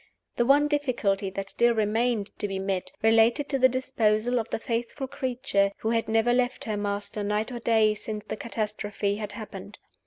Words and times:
The 0.35 0.47
one 0.47 0.67
difficulty 0.67 1.29
that 1.29 1.51
still 1.51 1.75
remained 1.75 2.31
to 2.39 2.47
be 2.47 2.57
met 2.57 2.91
related 3.03 3.47
to 3.49 3.59
the 3.59 3.69
disposal 3.69 4.39
of 4.39 4.49
the 4.49 4.57
faithful 4.57 5.05
creature 5.07 5.73
who 5.77 5.91
had 5.91 6.09
never 6.09 6.33
left 6.33 6.63
her 6.63 6.75
master, 6.75 7.21
night 7.23 7.51
or 7.51 7.59
day, 7.59 7.93
since 7.93 8.23
the 8.25 8.35
catastrophe 8.35 9.17
had 9.17 9.33
happened. 9.33 9.77